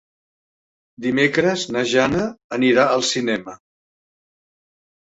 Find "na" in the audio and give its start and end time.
1.77-1.85